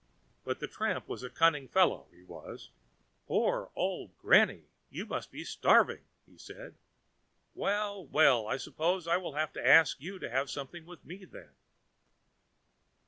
[0.43, 2.71] But the tramp was a cunning fellow, he was.
[3.27, 6.73] "Poor old granny, you must be starving," he said.
[7.53, 11.23] "Well, well, I suppose I shall have to ask you to have something with me,
[11.25, 11.51] then?"